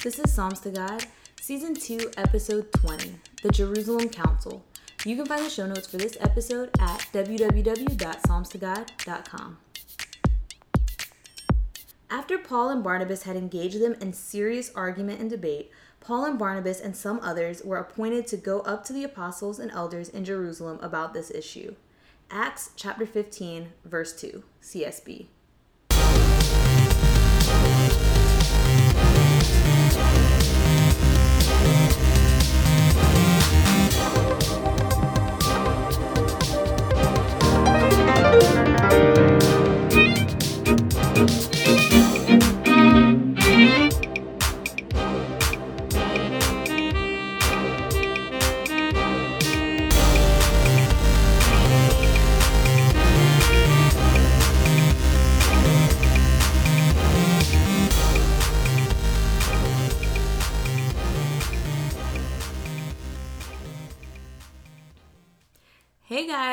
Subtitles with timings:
[0.00, 1.06] This is Psalms to God,
[1.40, 4.64] Season 2, Episode 20, The Jerusalem Council.
[5.04, 9.58] You can find the show notes for this episode at www.psalmstogod.com.
[12.08, 16.78] After Paul and Barnabas had engaged them in serious argument and debate, Paul and Barnabas
[16.78, 20.78] and some others were appointed to go up to the apostles and elders in Jerusalem
[20.80, 21.74] about this issue.
[22.30, 25.26] Acts chapter 15, verse 2, CSB.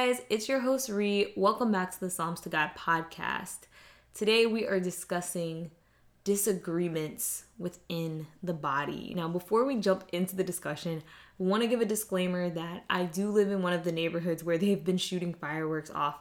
[0.06, 1.34] Guys, it's your host Ree.
[1.36, 3.62] Welcome back to the Psalms to God podcast.
[4.14, 5.72] Today we are discussing
[6.24, 9.14] disagreements within the body.
[9.16, 11.02] Now, before we jump into the discussion,
[11.40, 14.44] I want to give a disclaimer that I do live in one of the neighborhoods
[14.44, 16.20] where they've been shooting fireworks off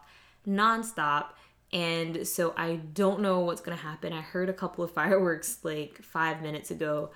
[0.48, 1.32] nonstop.
[1.70, 4.14] And so I don't know what's going to happen.
[4.14, 7.10] I heard a couple of fireworks like five minutes ago.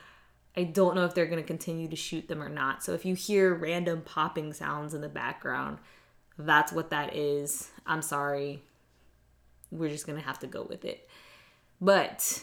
[0.55, 2.85] I don't know if they're going to continue to shoot them or not.
[2.85, 5.79] So if you hear random popping sounds in the background,
[6.39, 7.71] that's what that is.
[7.87, 8.63] I'm sorry.
[9.71, 11.09] We're just going to have to go with it.
[11.81, 12.43] But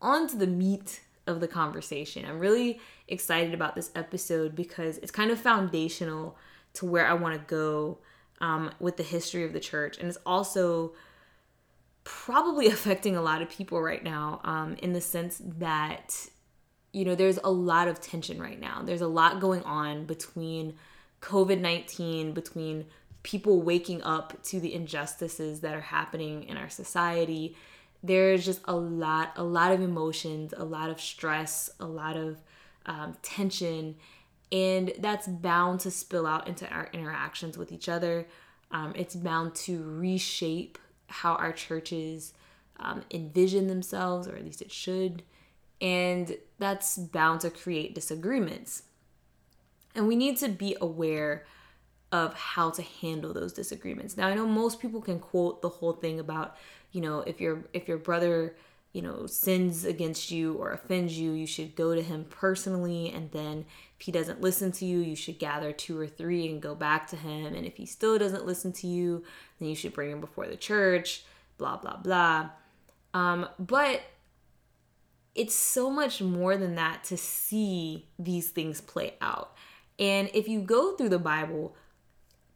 [0.00, 2.24] on to the meat of the conversation.
[2.24, 6.36] I'm really excited about this episode because it's kind of foundational
[6.74, 7.98] to where I want to go
[8.40, 9.98] um, with the history of the church.
[9.98, 10.92] And it's also
[12.04, 16.28] probably affecting a lot of people right now um, in the sense that,
[16.92, 18.82] you know, there's a lot of tension right now.
[18.82, 20.74] There's a lot going on between
[21.20, 22.86] COVID 19, between
[23.28, 27.54] people waking up to the injustices that are happening in our society
[28.02, 32.38] there's just a lot a lot of emotions a lot of stress a lot of
[32.86, 33.94] um, tension
[34.50, 38.26] and that's bound to spill out into our interactions with each other.
[38.70, 42.32] Um, it's bound to reshape how our churches
[42.80, 45.22] um, envision themselves or at least it should
[45.80, 48.82] and that's bound to create disagreements.
[49.94, 51.44] And we need to be aware
[52.10, 54.16] of how to handle those disagreements.
[54.16, 56.56] Now I know most people can quote the whole thing about,
[56.92, 58.56] you know, if your if your brother,
[58.92, 63.30] you know, sins against you or offends you, you should go to him personally and
[63.32, 63.66] then
[63.98, 67.06] if he doesn't listen to you, you should gather two or three and go back
[67.08, 69.22] to him and if he still doesn't listen to you,
[69.58, 71.24] then you should bring him before the church,
[71.58, 72.48] blah blah blah.
[73.12, 74.00] Um but
[75.34, 79.52] it's so much more than that to see these things play out.
[79.98, 81.76] And if you go through the Bible,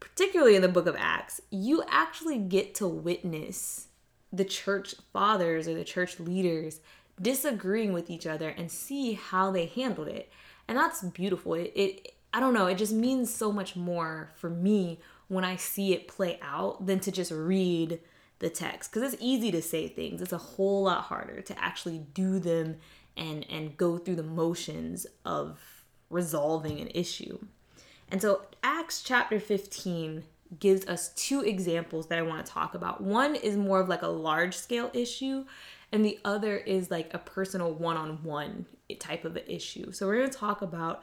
[0.03, 3.87] particularly in the book of Acts, you actually get to witness
[4.33, 6.81] the church fathers or the church leaders
[7.21, 10.31] disagreeing with each other and see how they handled it.
[10.67, 11.55] And that's beautiful.
[11.55, 14.99] It, it I don't know, it just means so much more for me
[15.29, 18.01] when I see it play out than to just read
[18.39, 20.21] the text because it's easy to say things.
[20.21, 22.77] It's a whole lot harder to actually do them
[23.17, 25.61] and and go through the motions of
[26.11, 27.39] resolving an issue.
[28.13, 30.23] And so Acts chapter 15
[30.61, 33.01] gives us two examples that I want to talk about.
[33.01, 35.47] One is more of like a large scale issue,
[35.91, 38.67] and the other is like a personal one on one
[38.99, 39.93] type of an issue.
[39.93, 41.03] So we're going to talk about,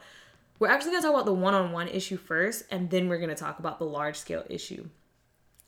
[0.60, 3.18] we're actually going to talk about the one on one issue first, and then we're
[3.18, 4.88] going to talk about the large scale issue.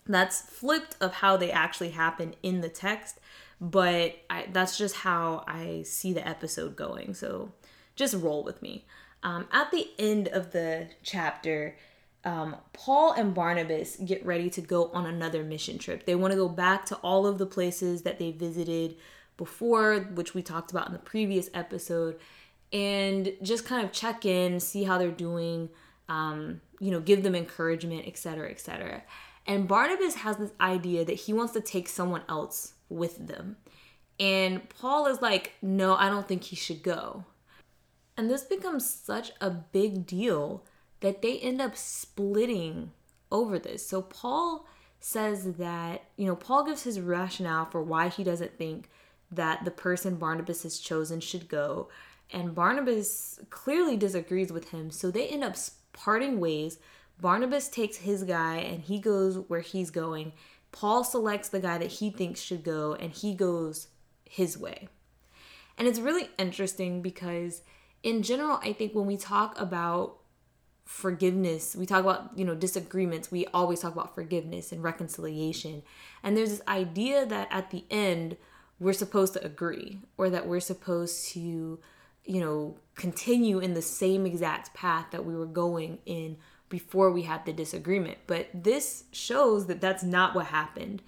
[0.07, 3.19] That's flipped of how they actually happen in the text,
[3.61, 7.15] but I, that's just how I see the episode going.
[7.15, 7.51] So
[7.97, 8.85] just roll with me.
[9.23, 11.77] Um, at the end of the chapter,
[12.25, 16.07] um, Paul and Barnabas get ready to go on another mission trip.
[16.07, 18.97] They want to go back to all of the places that they visited
[19.37, 22.19] before, which we talked about in the previous episode,
[22.73, 25.69] and just kind of check in, see how they're doing,
[26.09, 29.03] um, you know, give them encouragement, etc., etc.
[29.47, 33.57] And Barnabas has this idea that he wants to take someone else with them.
[34.21, 37.25] And Paul is like, no, I don't think he should go.
[38.17, 40.65] And this becomes such a big deal
[41.01, 42.93] that they end up splitting
[43.31, 43.87] over this.
[43.87, 44.67] So Paul
[45.01, 48.89] says that, you know, Paul gives his rationale for why he doesn't think
[49.31, 51.89] that the person Barnabas has chosen should go.
[52.31, 54.91] And Barnabas clearly disagrees with him.
[54.91, 55.57] So they end up
[55.93, 56.79] parting ways.
[57.21, 60.33] Barnabas takes his guy and he goes where he's going.
[60.71, 63.89] Paul selects the guy that he thinks should go and he goes
[64.25, 64.89] his way.
[65.77, 67.63] And it's really interesting because,
[68.03, 70.19] in general, I think when we talk about
[70.85, 75.83] forgiveness, we talk about, you know, disagreements, we always talk about forgiveness and reconciliation.
[76.23, 78.37] And there's this idea that at the end,
[78.79, 81.79] we're supposed to agree or that we're supposed to,
[82.25, 86.37] you know, continue in the same exact path that we were going in
[86.69, 88.19] before we had the disagreement.
[88.27, 91.03] But this shows that that's not what happened.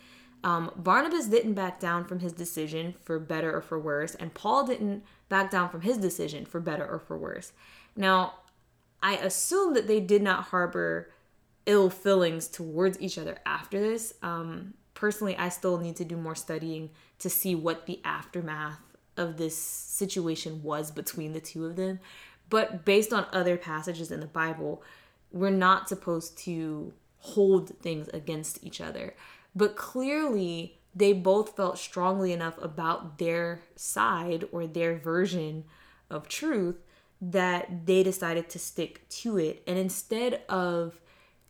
[0.45, 4.67] Um, Barnabas didn't back down from his decision for better or for worse, and Paul
[4.67, 7.53] didn't back down from his decision for better or for worse.
[7.97, 8.35] Now,
[9.03, 11.11] I assume that they did not harbor
[11.65, 14.13] ill feelings towards each other after this.
[14.23, 16.91] Um, personally, I still need to do more studying
[17.21, 18.81] to see what the aftermath
[19.17, 22.01] of this situation was between the two of them.
[22.51, 24.83] But based on other passages in the Bible,
[25.33, 29.15] we're not supposed to hold things against each other.
[29.55, 35.65] But clearly, they both felt strongly enough about their side or their version
[36.11, 36.77] of truth
[37.21, 39.63] that they decided to stick to it.
[39.67, 41.01] And instead of,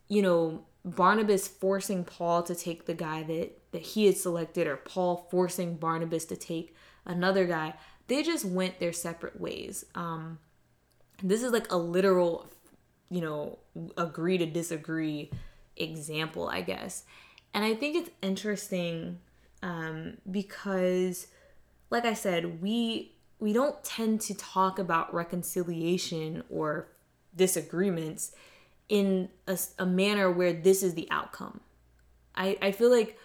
[0.07, 4.77] you know, Barnabas forcing Paul to take the guy that, that he had selected, or
[4.77, 6.75] Paul forcing Barnabas to take
[7.05, 7.73] another guy,
[8.07, 9.83] they just went their separate ways.
[9.95, 10.39] Um,
[11.23, 12.47] this is like a literal,
[13.09, 13.59] you know,
[13.97, 15.31] agree to disagree
[15.75, 17.03] example, I guess.
[17.55, 19.19] And I think it's interesting
[19.63, 21.27] um, because,
[21.89, 26.89] like I said, we we don't tend to talk about reconciliation or
[27.33, 28.33] disagreements
[28.89, 31.61] in a, a manner where this is the outcome.
[32.35, 33.17] I, I feel like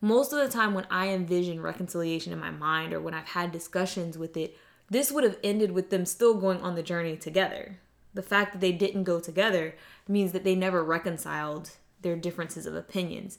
[0.00, 3.50] most of the time when I envision reconciliation in my mind or when I've had
[3.50, 4.56] discussions with it,
[4.90, 7.78] this would have ended with them still going on the journey together.
[8.14, 9.74] The fact that they didn't go together
[10.06, 11.70] means that they never reconciled
[12.06, 13.38] their differences of opinions.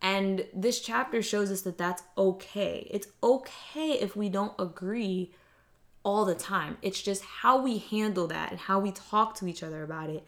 [0.00, 2.86] And this chapter shows us that that's okay.
[2.90, 5.32] It's okay if we don't agree
[6.04, 6.76] all the time.
[6.80, 10.24] It's just how we handle that and how we talk to each other about it.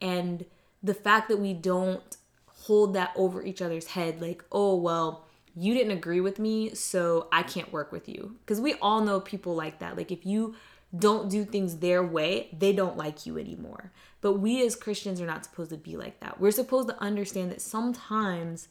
[0.00, 0.44] And
[0.82, 2.02] the fact that we don't
[2.46, 5.24] hold that over each other's head like, oh, well,
[5.54, 8.36] you didn't agree with me, so I can't work with you.
[8.40, 9.96] Because we all know people like that.
[9.96, 10.54] Like, if you
[10.96, 13.92] don't do things their way, they don't like you anymore.
[14.20, 16.40] But we as Christians are not supposed to be like that.
[16.40, 18.68] We're supposed to understand that sometimes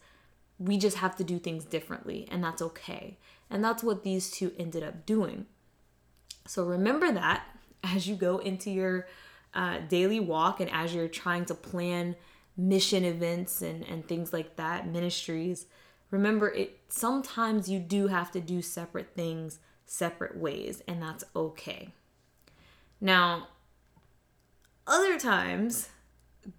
[0.59, 3.17] we just have to do things differently, and that's okay.
[3.49, 5.47] And that's what these two ended up doing.
[6.47, 7.43] So remember that
[7.83, 9.07] as you go into your
[9.53, 12.15] uh, daily walk and as you're trying to plan
[12.55, 15.65] mission events and, and things like that, ministries.
[16.11, 21.89] Remember, it sometimes you do have to do separate things separate ways, and that's okay.
[23.01, 23.47] Now,
[24.85, 25.89] other times,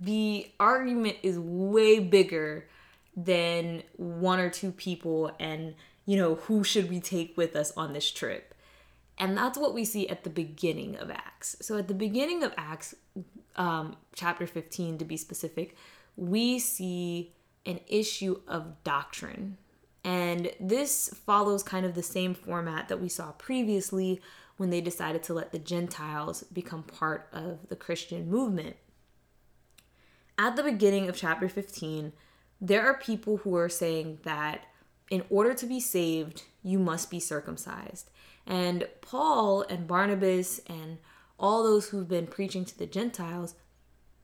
[0.01, 2.69] the argument is way bigger
[3.17, 5.75] than one or two people and,
[6.05, 8.55] you know, who should we take with us on this trip.
[9.19, 11.57] And that's what we see at the beginning of Acts.
[11.61, 12.95] So, at the beginning of Acts,
[13.57, 15.77] um, chapter 15 to be specific,
[16.17, 17.33] we see
[17.67, 19.59] an issue of doctrine.
[20.05, 24.21] And this follows kind of the same format that we saw previously
[24.63, 28.77] when they decided to let the Gentiles become part of the Christian movement.
[30.39, 32.13] At the beginning of chapter 15,
[32.61, 34.67] there are people who are saying that
[35.11, 38.09] in order to be saved, you must be circumcised.
[38.47, 40.99] And Paul and Barnabas and
[41.41, 43.57] all those who've been preaching to the Gentiles,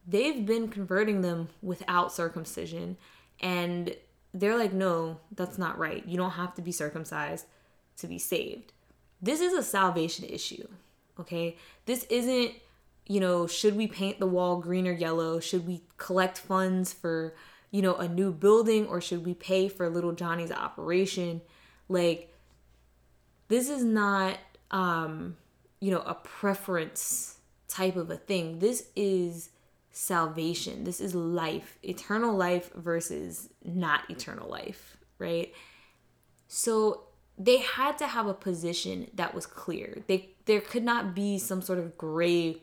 [0.06, 2.96] they've been converting them without circumcision.
[3.40, 3.96] And
[4.32, 6.06] they're like, no, that's not right.
[6.06, 7.46] You don't have to be circumcised
[7.96, 8.72] to be saved.
[9.20, 10.66] This is a salvation issue,
[11.18, 11.56] okay?
[11.86, 12.52] This isn't,
[13.06, 15.40] you know, should we paint the wall green or yellow?
[15.40, 17.34] Should we collect funds for,
[17.70, 21.40] you know, a new building or should we pay for little Johnny's operation?
[21.88, 22.32] Like,
[23.48, 24.38] this is not,
[24.70, 25.36] um,
[25.80, 28.60] you know, a preference type of a thing.
[28.60, 29.50] This is
[29.90, 30.84] salvation.
[30.84, 35.52] This is life, eternal life versus not eternal life, right?
[36.46, 37.07] So
[37.38, 40.02] they had to have a position that was clear.
[40.08, 42.62] They there could not be some sort of gray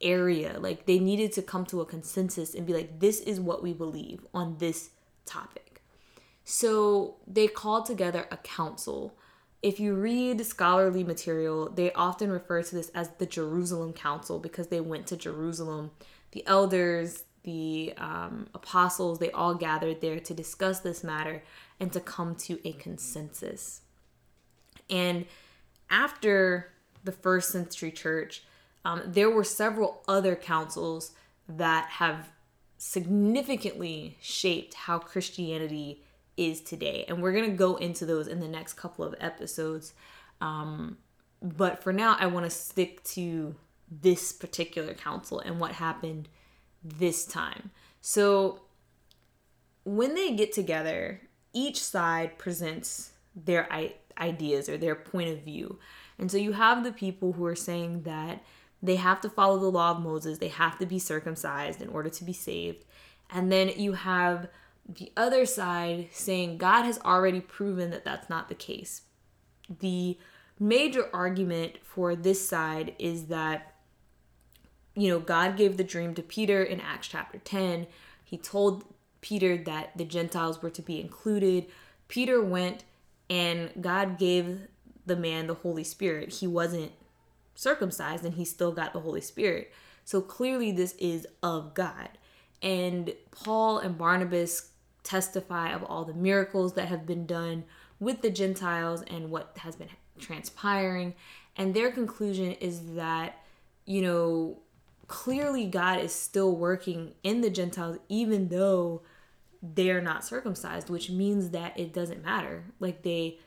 [0.00, 0.58] area.
[0.58, 3.72] Like they needed to come to a consensus and be like this is what we
[3.72, 4.90] believe on this
[5.26, 5.82] topic.
[6.44, 9.16] So they called together a council.
[9.62, 14.68] If you read scholarly material, they often refer to this as the Jerusalem Council because
[14.68, 15.90] they went to Jerusalem.
[16.32, 21.42] The elders, the um, apostles, they all gathered there to discuss this matter
[21.80, 23.80] and to come to a consensus.
[24.88, 25.24] And
[25.88, 26.72] after
[27.02, 28.44] the first century church,
[28.84, 31.12] um, there were several other councils
[31.48, 32.30] that have
[32.78, 36.02] significantly shaped how Christianity
[36.36, 37.04] is today.
[37.08, 39.92] And we're going to go into those in the next couple of episodes.
[40.40, 40.98] Um,
[41.42, 43.54] but for now, I want to stick to
[43.90, 46.28] this particular council and what happened
[46.82, 47.70] this time.
[48.00, 48.60] So
[49.84, 51.20] when they get together,
[51.52, 53.68] each side presents their
[54.18, 55.78] ideas or their point of view.
[56.18, 58.42] And so you have the people who are saying that
[58.82, 62.08] they have to follow the law of Moses, they have to be circumcised in order
[62.10, 62.84] to be saved.
[63.30, 64.48] And then you have
[64.88, 69.02] the other side saying God has already proven that that's not the case.
[69.80, 70.18] The
[70.58, 73.74] major argument for this side is that
[74.94, 77.86] you know, God gave the dream to Peter in Acts chapter 10.
[78.24, 78.84] He told
[79.20, 81.66] Peter that the Gentiles were to be included.
[82.08, 82.84] Peter went
[83.28, 84.68] and God gave
[85.06, 86.34] the man the Holy Spirit.
[86.34, 86.92] He wasn't
[87.54, 89.72] circumcised and he still got the Holy Spirit.
[90.04, 92.08] So clearly, this is of God.
[92.62, 94.70] And Paul and Barnabas
[95.02, 97.64] testify of all the miracles that have been done
[97.98, 101.14] with the Gentiles and what has been transpiring.
[101.56, 103.38] And their conclusion is that,
[103.84, 104.58] you know,
[105.10, 109.02] clearly God is still working in the Gentiles, even though
[109.60, 112.62] they're not circumcised, which means that it doesn't matter.
[112.78, 113.40] Like they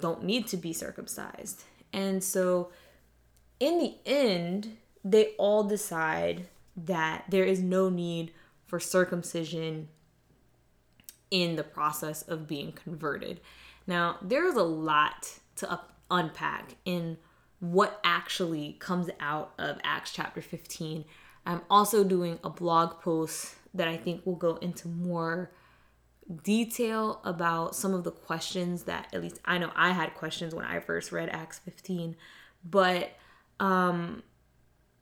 [0.00, 1.62] don't need to be circumcised.
[1.92, 2.72] And so,
[3.60, 8.32] in the end, they all decide that there is no need
[8.66, 9.86] for circumcision
[11.30, 13.40] in the process of being converted.
[13.86, 17.18] Now, there's a lot to unpack in
[17.60, 21.04] what actually comes out of Acts chapter 15.
[21.44, 25.50] I'm also doing a blog post that I think will go into more
[26.42, 30.64] detail about some of the questions that at least I know I had questions when
[30.64, 32.16] I first read Acts 15
[32.62, 33.12] but
[33.60, 34.22] um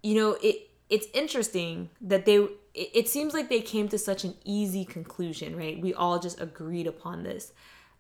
[0.05, 4.23] you know it it's interesting that they it, it seems like they came to such
[4.23, 7.53] an easy conclusion right we all just agreed upon this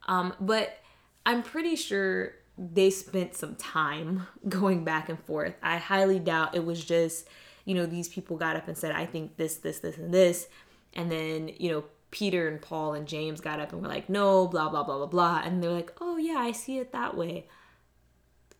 [0.07, 0.79] um but
[1.25, 6.65] I'm pretty sure they spent some time going back and forth I highly doubt it
[6.65, 7.27] was just
[7.65, 10.49] you know these people got up and said I think this this this and this
[10.95, 14.47] and then you know Peter and Paul and James got up and were like, no,
[14.47, 15.43] blah, blah, blah, blah, blah.
[15.45, 17.47] And they're like, oh, yeah, I see it that way.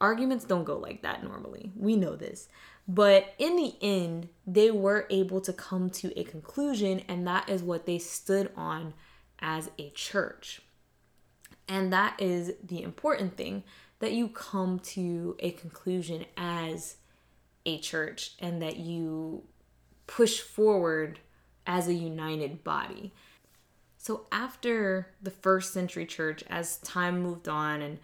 [0.01, 1.73] Arguments don't go like that normally.
[1.75, 2.49] We know this.
[2.89, 7.63] But in the end, they were able to come to a conclusion, and that is
[7.63, 8.95] what they stood on
[9.41, 10.61] as a church.
[11.67, 13.65] And that is the important thing
[13.99, 16.97] that you come to a conclusion as
[17.65, 19.43] a church and that you
[20.07, 21.21] push forward
[21.67, 23.13] as a united body.
[23.99, 27.99] So, after the first century church, as time moved on and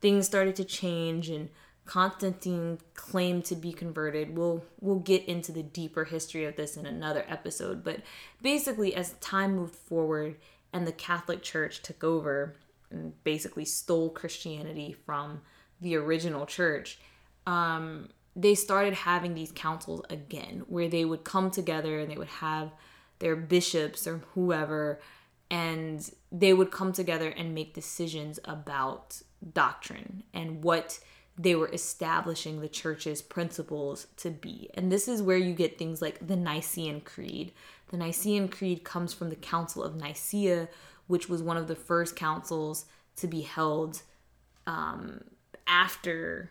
[0.00, 1.48] things started to change and
[1.86, 4.36] Constantine claimed to be converted.
[4.36, 8.02] We'll we'll get into the deeper history of this in another episode, but
[8.42, 10.36] basically as time moved forward
[10.72, 12.56] and the Catholic Church took over
[13.24, 15.42] basically stole Christianity from
[15.80, 16.98] the original church,
[17.46, 22.28] um, they started having these councils again where they would come together and they would
[22.28, 22.72] have
[23.18, 25.00] their bishops or whoever
[25.50, 29.22] and they would come together and make decisions about
[29.54, 30.98] doctrine and what
[31.38, 34.70] they were establishing the church's principles to be.
[34.74, 37.52] And this is where you get things like the Nicene Creed.
[37.90, 40.68] The Nicene Creed comes from the Council of Nicaea,
[41.06, 42.86] which was one of the first councils
[43.16, 44.02] to be held
[44.66, 45.24] um,
[45.66, 46.50] after,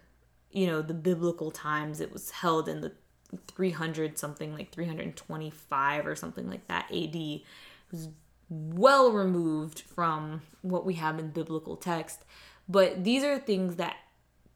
[0.51, 1.99] you know, the biblical times.
[1.99, 2.93] It was held in the
[3.47, 7.15] 300 something like 325 or something like that AD.
[7.15, 7.41] It
[7.91, 8.09] was
[8.49, 12.23] well removed from what we have in biblical text.
[12.67, 13.97] But these are things that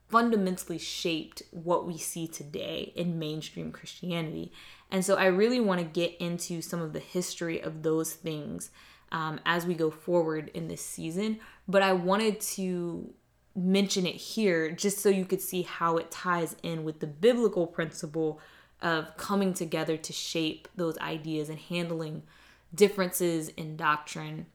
[0.07, 4.51] fundamentally shaped what we see today in mainstream Christianity.
[4.89, 8.71] And so I really want to get into some of the history of those things
[9.11, 11.39] um, as we go forward in this season.
[11.67, 13.13] But I wanted to
[13.55, 17.67] mention it here just so you could see how it ties in with the biblical
[17.67, 18.39] principle
[18.81, 22.23] of coming together to shape those ideas and handling
[22.73, 24.45] differences in doctrine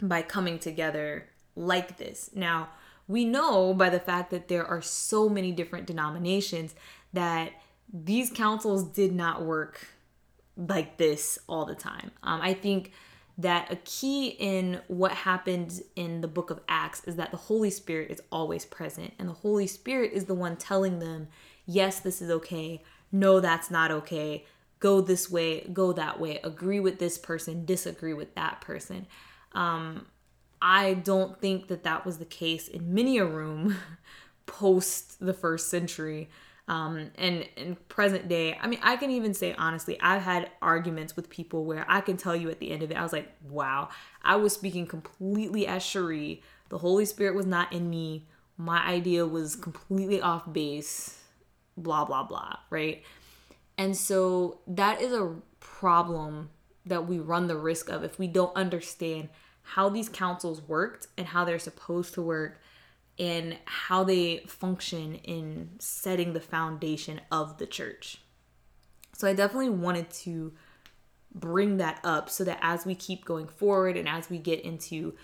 [0.00, 2.30] by coming together like this.
[2.34, 2.70] Now,
[3.06, 6.74] we know by the fact that there are so many different denominations
[7.12, 7.52] that
[7.92, 9.86] these councils did not work
[10.56, 12.10] like this all the time.
[12.22, 12.92] Um, I think
[13.36, 17.70] that a key in what happened in the book of Acts is that the Holy
[17.70, 21.28] Spirit is always present, and the Holy Spirit is the one telling them,
[21.66, 24.44] yes, this is okay, no, that's not okay,
[24.78, 29.06] go this way, go that way, agree with this person, disagree with that person.
[29.52, 30.06] Um,
[30.60, 33.76] I don't think that that was the case in many a room
[34.46, 36.28] post the first century.
[36.66, 41.14] Um, and in present day, I mean, I can even say honestly, I've had arguments
[41.14, 43.30] with people where I can tell you at the end of it, I was like,
[43.48, 43.90] wow,
[44.22, 46.42] I was speaking completely as Cherie.
[46.70, 51.20] The Holy Spirit was not in me my idea was completely off base,
[51.76, 53.02] blah, blah, blah, right?
[53.76, 56.50] And so that is a problem
[56.86, 59.28] that we run the risk of if we don't understand
[59.62, 62.60] how these councils worked and how they're supposed to work
[63.18, 68.18] and how they function in setting the foundation of the church.
[69.12, 70.52] So I definitely wanted to
[71.34, 75.14] bring that up so that as we keep going forward and as we get into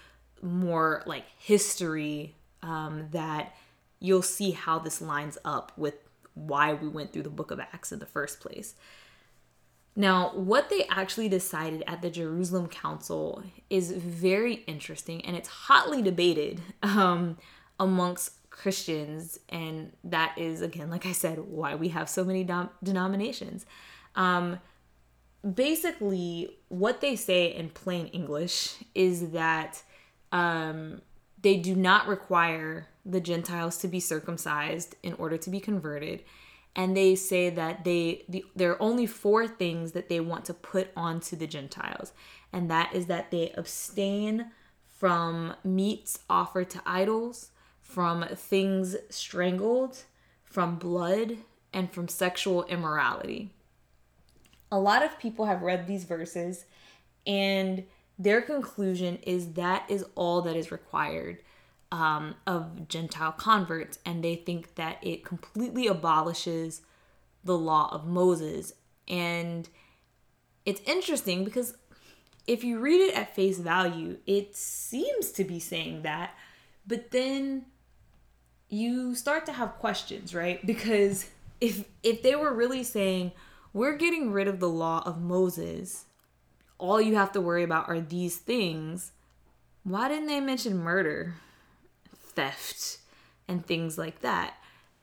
[0.42, 3.54] more like history, um, that
[3.98, 5.94] you'll see how this lines up with
[6.34, 8.74] why we went through the book of Acts in the first place.
[9.96, 16.00] Now, what they actually decided at the Jerusalem Council is very interesting and it's hotly
[16.00, 17.36] debated um,
[17.80, 19.40] amongst Christians.
[19.48, 23.66] And that is, again, like I said, why we have so many dom- denominations.
[24.14, 24.60] Um,
[25.54, 29.82] basically, what they say in plain English is that
[30.30, 31.02] um,
[31.42, 36.22] they do not require the Gentiles to be circumcised in order to be converted
[36.76, 40.54] and they say that they the, there are only four things that they want to
[40.54, 42.12] put onto the Gentiles,
[42.52, 44.50] and that is that they abstain
[44.86, 47.50] from meats offered to idols,
[47.90, 50.04] from things strangled,
[50.44, 51.38] from blood,
[51.72, 53.50] and from sexual immorality.
[54.72, 56.64] A lot of people have read these verses,
[57.26, 57.84] and
[58.18, 61.38] their conclusion is that is all that is required
[61.90, 66.82] um, of Gentile converts, and they think that it completely abolishes
[67.42, 68.72] the law of Moses.
[69.08, 69.68] And
[70.64, 71.74] it's interesting because
[72.46, 76.34] if you read it at face value, it seems to be saying that,
[76.86, 77.66] but then
[78.70, 80.64] you start to have questions, right?
[80.64, 81.28] Because
[81.60, 83.32] if if they were really saying
[83.72, 86.06] we're getting rid of the law of Moses,
[86.78, 89.12] all you have to worry about are these things,
[89.84, 91.34] why didn't they mention murder?
[92.40, 92.98] theft
[93.48, 94.54] and things like that.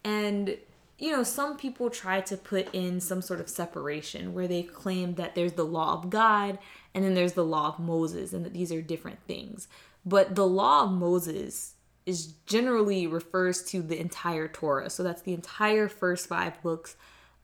[0.04, 0.58] And
[0.98, 5.14] you know, some people try to put in some sort of separation where they claim
[5.14, 6.58] that there's the law of God
[6.96, 9.68] and then there's the law of Moses and that these are different things.
[10.04, 11.76] But the law of Moses
[12.08, 14.90] is generally refers to the entire Torah.
[14.90, 16.96] So that's the entire first 5 books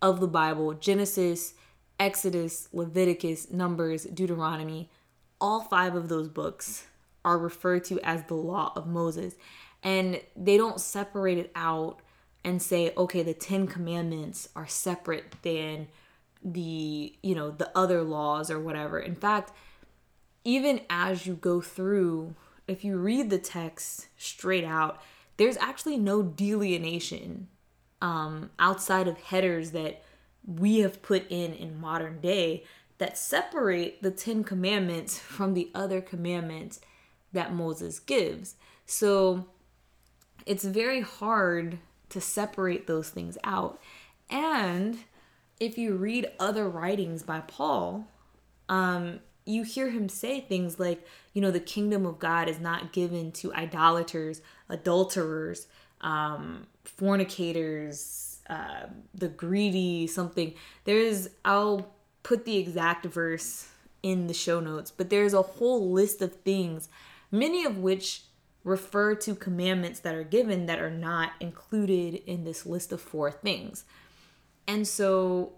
[0.01, 1.53] of the Bible, Genesis,
[1.99, 4.89] Exodus, Leviticus, Numbers, Deuteronomy.
[5.39, 6.87] All 5 of those books
[7.25, 9.35] are referred to as the law of Moses
[9.83, 11.99] and they don't separate it out
[12.43, 15.87] and say okay the 10 commandments are separate than
[16.43, 19.51] the you know the other laws or whatever in fact
[20.43, 22.35] even as you go through
[22.67, 25.01] if you read the text straight out
[25.37, 27.47] there's actually no delineation
[28.01, 30.03] um, outside of headers that
[30.45, 32.63] we have put in in modern day
[32.97, 36.79] that separate the 10 commandments from the other commandments
[37.31, 39.47] that Moses gives so
[40.45, 43.79] it's very hard to separate those things out.
[44.29, 44.99] And
[45.59, 48.07] if you read other writings by Paul,
[48.69, 52.93] um, you hear him say things like, you know, the kingdom of God is not
[52.93, 55.67] given to idolaters, adulterers,
[56.01, 60.53] um, fornicators, uh, the greedy, something.
[60.83, 63.69] There's, I'll put the exact verse
[64.01, 66.89] in the show notes, but there's a whole list of things,
[67.31, 68.23] many of which
[68.63, 73.31] refer to commandments that are given that are not included in this list of four
[73.31, 73.85] things.
[74.67, 75.53] And so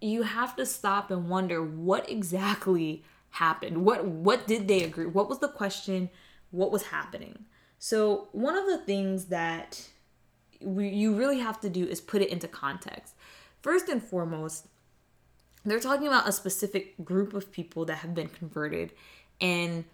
[0.00, 3.84] you have to stop and wonder what exactly happened.
[3.84, 5.06] What what did they agree?
[5.06, 6.10] What was the question?
[6.50, 7.44] What was happening?
[7.78, 9.88] So one of the things that
[10.60, 13.14] we, you really have to do is put it into context.
[13.62, 14.66] First and foremost,
[15.64, 18.92] they're talking about a specific group of people that have been converted
[19.40, 19.84] and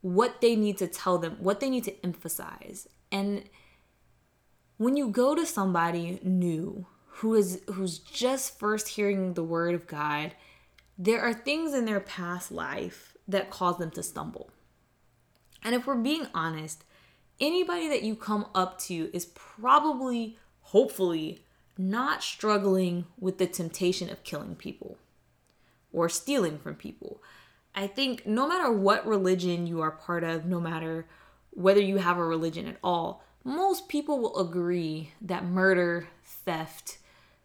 [0.00, 2.88] what they need to tell them, what they need to emphasize.
[3.12, 3.44] And
[4.78, 9.86] when you go to somebody new who is who's just first hearing the word of
[9.86, 10.32] God,
[11.02, 14.50] there are things in their past life that cause them to stumble.
[15.64, 16.84] And if we're being honest,
[17.40, 21.42] anybody that you come up to is probably, hopefully,
[21.78, 24.98] not struggling with the temptation of killing people
[25.90, 27.22] or stealing from people.
[27.74, 31.06] I think no matter what religion you are part of, no matter
[31.48, 36.98] whether you have a religion at all, most people will agree that murder, theft,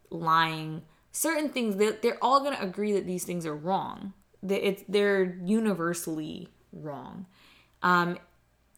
[0.10, 0.82] lying,
[1.16, 4.14] certain things, they're, they're all going to agree that these things are wrong.
[4.44, 7.26] That It's, they're universally wrong.
[7.82, 8.18] Um,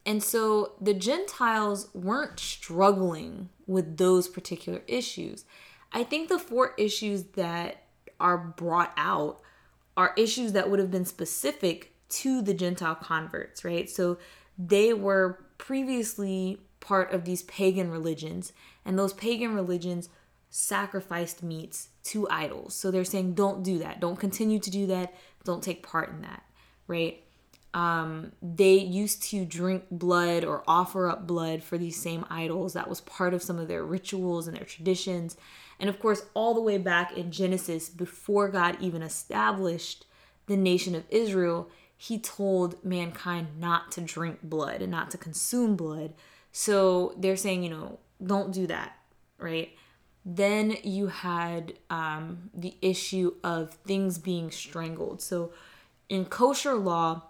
[0.05, 5.45] and so the Gentiles weren't struggling with those particular issues.
[5.91, 7.83] I think the four issues that
[8.19, 9.39] are brought out
[9.95, 13.89] are issues that would have been specific to the Gentile converts, right?
[13.89, 14.19] So
[14.57, 18.53] they were previously part of these pagan religions,
[18.85, 20.09] and those pagan religions
[20.49, 22.73] sacrificed meats to idols.
[22.73, 23.99] So they're saying, don't do that.
[23.99, 25.13] Don't continue to do that.
[25.43, 26.43] Don't take part in that,
[26.87, 27.23] right?
[27.73, 32.73] Um, they used to drink blood or offer up blood for these same idols.
[32.73, 35.37] That was part of some of their rituals and their traditions.
[35.79, 40.05] And of course, all the way back in Genesis, before God even established
[40.47, 45.75] the nation of Israel, he told mankind not to drink blood and not to consume
[45.75, 46.13] blood.
[46.51, 48.97] So they're saying, you know, don't do that,
[49.37, 49.69] right?
[50.29, 55.21] Then you had um, the issue of things being strangled.
[55.21, 55.53] So
[56.09, 57.23] in kosher law,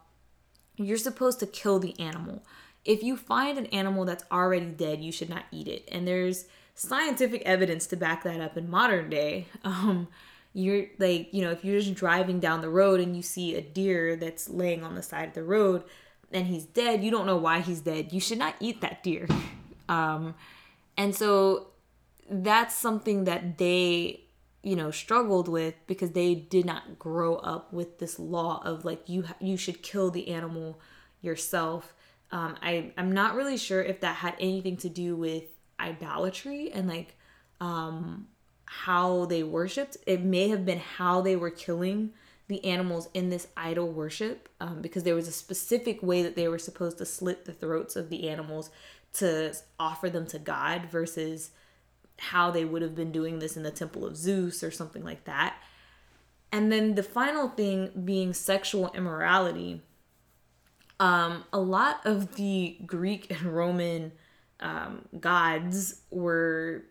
[0.78, 2.44] you're supposed to kill the animal.
[2.86, 5.88] If you find an animal that's already dead, you should not eat it.
[5.92, 9.46] And there's scientific evidence to back that up in modern day.
[9.64, 10.08] Um,
[10.56, 13.62] you're like, you know, if you're just driving down the road and you see a
[13.62, 15.84] deer that's laying on the side of the road
[16.32, 18.12] and he's dead, you don't know why he's dead.
[18.12, 19.28] You should not eat that deer.
[19.90, 20.36] Um,
[20.98, 21.68] and so
[22.30, 24.22] that's something that they,
[24.64, 29.08] you know, struggled with because they did not grow up with this law of like
[29.08, 30.80] you you should kill the animal
[31.22, 31.94] yourself.
[32.32, 35.44] Um, I I'm not really sure if that had anything to do with
[35.80, 37.16] idolatry and like
[37.62, 38.28] um
[38.66, 39.98] how they worshiped.
[40.06, 42.12] It may have been how they were killing
[42.48, 46.48] the animals in this idol worship um, because there was a specific way that they
[46.48, 48.70] were supposed to slit the throats of the animals
[49.14, 51.52] to offer them to God versus
[52.20, 55.26] how they would have been doing this in the temple of Zeus or something like
[55.26, 55.58] that.
[56.52, 59.82] And then the final thing being sexual immorality.
[61.00, 64.14] Um, a lot of the Greek and Roman
[64.60, 66.84] um, gods were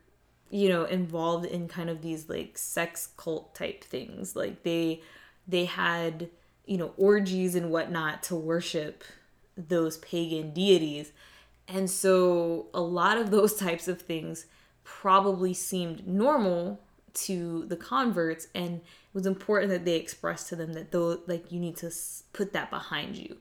[0.50, 5.00] you know involved in kind of these like sex cult type things like they
[5.48, 6.28] they had
[6.66, 9.02] you know orgies and whatnot to worship
[9.56, 11.12] those pagan deities
[11.66, 14.46] and so a lot of those types of things
[14.86, 16.80] probably seemed normal
[17.12, 21.50] to the converts and it was important that they express to them that though like
[21.50, 21.90] you need to
[22.32, 23.36] put that behind you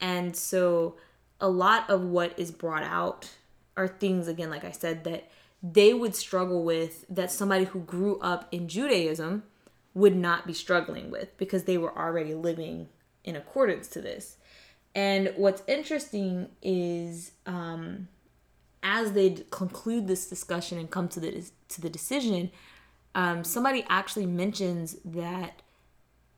[0.00, 0.96] and so
[1.40, 3.30] a lot of what is brought out
[3.76, 5.30] are things again like i said that
[5.62, 9.42] they would struggle with that somebody who grew up in Judaism
[9.92, 12.88] would not be struggling with because they were already living
[13.24, 14.36] in accordance to this.
[14.94, 18.08] And what's interesting is um,
[18.82, 22.50] as they conclude this discussion and come to the to the decision,
[23.14, 25.62] um, somebody actually mentions that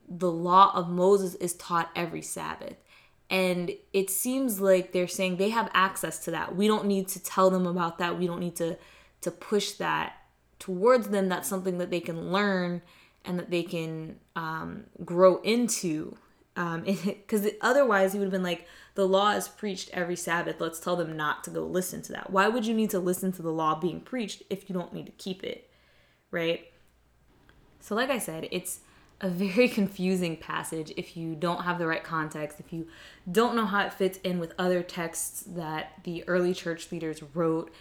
[0.08, 2.76] the law of Moses is taught every Sabbath.
[3.30, 6.54] And it seems like they're saying they have access to that.
[6.54, 8.18] We don't need to tell them about that.
[8.18, 8.76] We don't need to
[9.22, 10.14] to push that
[10.58, 12.82] towards them that's something that they can learn
[13.24, 16.16] and that they can um, grow into
[16.54, 20.60] because um, otherwise he would have been like the law is preached every sabbath.
[20.60, 22.30] Let's tell them not to go listen to that.
[22.30, 25.06] Why would you need to listen to the law being preached if you don't need
[25.06, 25.70] to keep it?
[26.30, 26.68] Right?
[27.80, 28.80] So like i said it's
[29.20, 32.86] a very confusing passage if you don't have the right context if you
[33.30, 37.72] don't know how it fits in with other texts that the early church leaders wrote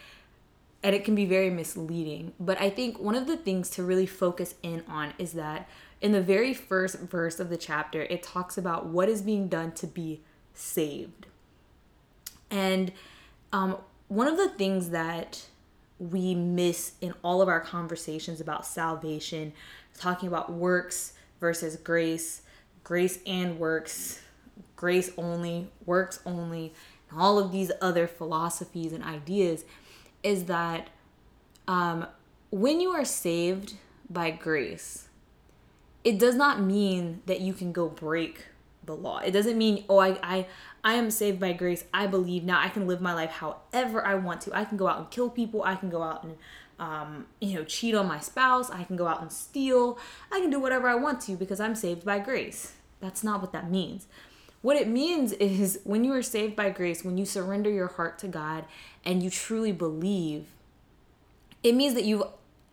[0.84, 2.34] and it can be very misleading.
[2.40, 5.70] But I think one of the things to really focus in on is that
[6.02, 9.72] in the very first verse of the chapter, it talks about what is being done
[9.74, 10.22] to be
[10.54, 11.28] saved.
[12.50, 12.92] And
[13.54, 15.46] um, one of the things that
[16.00, 19.54] we miss in all of our conversations about salvation,
[19.98, 22.42] talking about works versus grace,
[22.84, 24.22] grace and works,
[24.76, 26.74] grace only, works only,
[27.16, 29.66] all of these other philosophies and ideas
[30.24, 30.90] is that
[31.68, 32.08] um,
[32.50, 33.76] when you are saved
[34.10, 35.08] by grace,
[36.04, 38.48] it does not mean that you can go break
[38.84, 39.20] the law.
[39.20, 40.48] It doesn't mean, oh, I, I,
[40.84, 41.84] I am saved by grace.
[41.94, 44.58] I believe now I can live my life however I want to.
[44.58, 45.64] I can go out and kill people.
[45.64, 46.38] I can go out and,
[46.80, 48.72] um, you know, cheat on my spouse.
[48.72, 50.00] I can go out and steal.
[50.32, 52.74] I can do whatever I want to because I'm saved by grace.
[53.00, 54.08] That's not what that means.
[54.62, 58.20] What it means is when you are saved by grace, when you surrender your heart
[58.20, 58.66] to God
[59.04, 60.48] and you truly believe,
[61.64, 62.24] it means that you've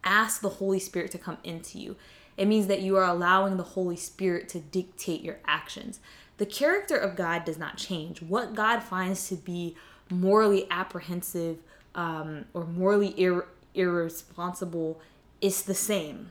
[0.04, 1.96] asked the Holy Spirit to come into you.
[2.38, 6.00] It means that you are allowing the Holy Spirit to dictate your actions.
[6.38, 8.22] The character of God does not change.
[8.22, 9.76] What God finds to be
[10.08, 11.58] morally apprehensive
[11.94, 15.00] um, or morally ir- irresponsible
[15.40, 16.30] is the same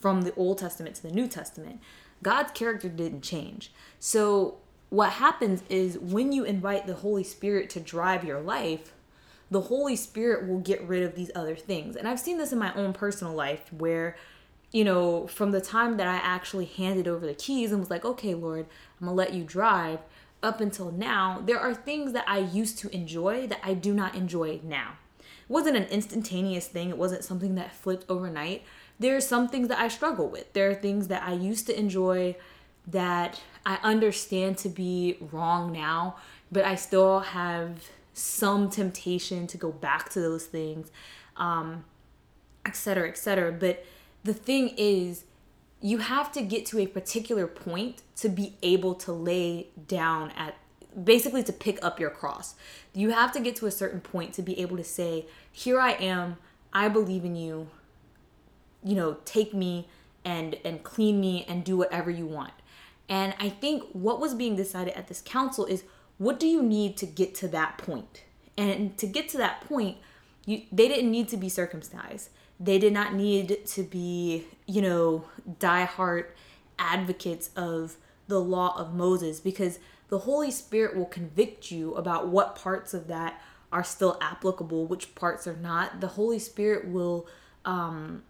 [0.00, 1.80] from the Old Testament to the New Testament.
[2.22, 3.72] God's character didn't change.
[4.00, 4.56] So
[4.88, 8.92] what happens is when you invite the Holy Spirit to drive your life,
[9.50, 11.94] the Holy Spirit will get rid of these other things.
[11.94, 14.16] And I've seen this in my own personal life where,
[14.72, 18.04] you know, from the time that I actually handed over the keys and was like,
[18.04, 18.66] okay, Lord,
[19.00, 20.00] I'm gonna let you drive,
[20.42, 24.14] up until now, there are things that I used to enjoy that I do not
[24.14, 24.92] enjoy now.
[25.20, 28.62] It wasn't an instantaneous thing, it wasn't something that flipped overnight.
[28.98, 30.52] There are some things that I struggle with.
[30.52, 32.36] There are things that I used to enjoy
[32.86, 36.16] that I understand to be wrong now,
[36.52, 40.90] but I still have some temptation to go back to those things,
[41.36, 41.84] um,
[42.64, 43.52] et cetera, et cetera.
[43.52, 43.84] But
[44.26, 45.24] the thing is,
[45.80, 50.56] you have to get to a particular point to be able to lay down at
[51.04, 52.54] basically to pick up your cross.
[52.94, 55.92] You have to get to a certain point to be able to say, Here I
[55.92, 56.38] am,
[56.72, 57.68] I believe in you.
[58.82, 59.88] You know, take me
[60.24, 62.52] and and clean me and do whatever you want.
[63.08, 65.84] And I think what was being decided at this council is
[66.18, 68.24] what do you need to get to that point?
[68.58, 69.98] And to get to that point,
[70.46, 72.30] you they didn't need to be circumcised.
[72.58, 75.24] They did not need to be, you know,
[75.60, 76.26] diehard
[76.78, 77.96] advocates of
[78.28, 83.08] the law of Moses because the Holy Spirit will convict you about what parts of
[83.08, 83.40] that
[83.72, 86.00] are still applicable, which parts are not.
[86.00, 87.26] The Holy Spirit will,
[87.64, 88.22] um,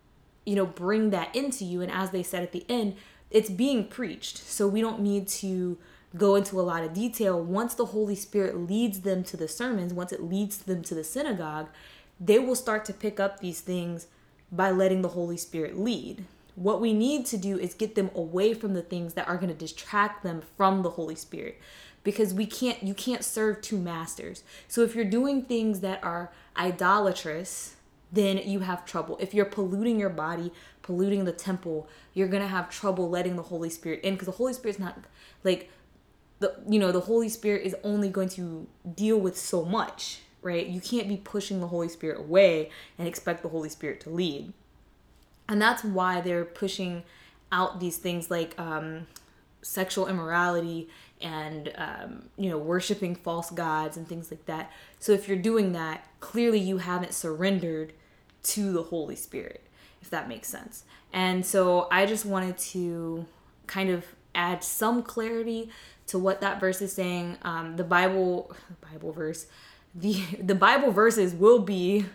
[0.45, 1.83] you know, bring that into you.
[1.83, 2.97] And as they said at the end,
[3.31, 4.39] it's being preached.
[4.39, 5.79] So we don't need to
[6.17, 7.41] go into a lot of detail.
[7.41, 11.05] Once the Holy Spirit leads them to the sermons, once it leads them to the
[11.05, 11.69] synagogue,
[12.19, 14.07] they will start to pick up these things
[14.51, 16.25] by letting the Holy Spirit lead.
[16.55, 19.49] What we need to do is get them away from the things that are going
[19.49, 21.61] to distract them from the Holy Spirit
[22.03, 24.45] because we can't you can't serve two masters.
[24.69, 27.77] So if you're doing things that are idolatrous,
[28.13, 29.19] then you have trouble.
[29.21, 33.43] If you're polluting your body, polluting the temple, you're going to have trouble letting the
[33.43, 34.97] Holy Spirit in because the Holy Spirit's not
[35.43, 35.71] like
[36.39, 40.67] the you know, the Holy Spirit is only going to deal with so much right?
[40.67, 44.53] You can't be pushing the Holy Spirit away and expect the Holy Spirit to lead.
[45.49, 47.03] And that's why they're pushing
[47.53, 49.07] out these things like um,
[49.63, 50.89] sexual immorality
[51.21, 55.73] and um, you know worshiping false gods and things like that so if you're doing
[55.73, 57.93] that clearly you haven't surrendered
[58.43, 59.63] to the holy spirit
[60.03, 63.25] if that makes sense and so i just wanted to
[63.67, 64.05] kind of
[64.35, 65.71] add some clarity
[66.07, 68.55] to what that verse is saying um, the bible
[68.93, 69.47] bible verse
[69.99, 72.07] the the Bible verses will be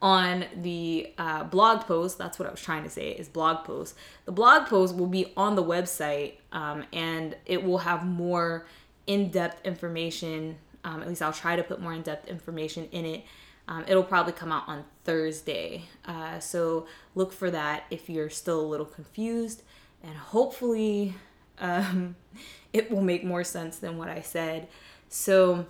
[0.00, 2.18] on the uh, blog post.
[2.18, 3.96] That's what I was trying to say is blog post.
[4.26, 8.66] The blog post will be on the website, um, and it will have more
[9.06, 10.56] in-depth information.
[10.84, 13.24] Um, at least I'll try to put more in-depth information in it.
[13.66, 18.60] Um, it'll probably come out on Thursday, uh, so look for that if you're still
[18.60, 19.62] a little confused,
[20.02, 21.16] and hopefully
[21.58, 22.16] um,
[22.72, 24.68] it will make more sense than what I said.
[25.08, 25.66] So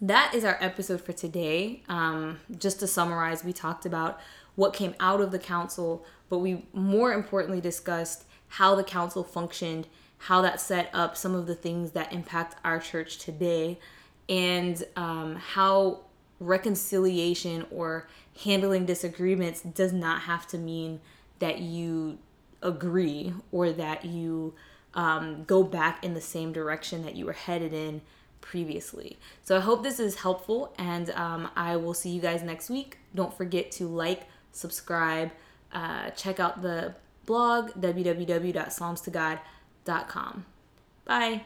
[0.00, 1.82] that is our episode for today.
[1.88, 4.20] Um, just to summarize, we talked about
[4.54, 9.86] what came out of the council, but we more importantly discussed how the council functioned,
[10.18, 13.78] how that set up some of the things that impact our church today,
[14.28, 16.00] and um, how
[16.40, 18.08] reconciliation or
[18.44, 21.00] handling disagreements does not have to mean
[21.40, 22.18] that you
[22.62, 24.54] agree or that you
[24.94, 28.00] um, go back in the same direction that you were headed in
[28.40, 29.18] previously.
[29.44, 32.98] So I hope this is helpful, and um, I will see you guys next week.
[33.14, 34.22] Don't forget to like,
[34.52, 35.30] subscribe,
[35.72, 36.94] uh, check out the
[37.26, 40.46] blog www.psalmstogod.com.
[41.04, 41.42] Bye.